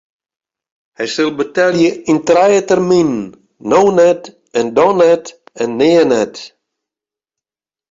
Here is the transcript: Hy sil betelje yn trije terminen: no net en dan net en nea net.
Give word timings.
Hy 0.97 1.05
sil 1.15 1.29
betelje 1.37 1.91
yn 2.11 2.19
trije 2.27 2.61
terminen: 2.69 3.21
no 3.69 3.81
net 3.97 4.23
en 4.59 4.67
dan 4.77 4.93
net 5.01 5.25
en 5.61 5.69
nea 5.79 6.03
net. 6.11 6.33